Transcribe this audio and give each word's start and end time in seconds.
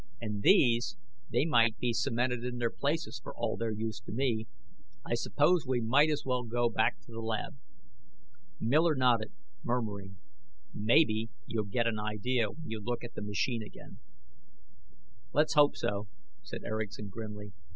And 0.19 0.41
these 0.41 0.97
they 1.29 1.45
might 1.45 1.77
be 1.77 1.93
cemented 1.93 2.43
in 2.43 2.57
their 2.57 2.71
places, 2.71 3.19
for 3.21 3.35
all 3.37 3.55
their 3.55 3.69
use 3.69 3.99
to 3.99 4.11
me. 4.11 4.47
I 5.05 5.13
suppose 5.13 5.67
we 5.67 5.79
might 5.79 6.09
as 6.09 6.23
well 6.25 6.41
go 6.41 6.69
back 6.71 6.99
to 7.01 7.11
the 7.11 7.19
lab." 7.21 7.55
Miller 8.59 8.95
nodded, 8.95 9.31
murmuring: 9.63 10.17
"Maybe 10.73 11.29
you'll 11.45 11.65
get 11.65 11.85
an 11.85 11.99
idea 11.99 12.49
when 12.49 12.67
you 12.67 12.81
look 12.81 13.03
at 13.03 13.13
the 13.13 13.21
machine 13.21 13.61
again." 13.61 13.99
"Let's 15.33 15.53
hope 15.53 15.75
so," 15.77 16.07
said 16.41 16.63
Erickson 16.63 17.09
grimly. 17.09 17.53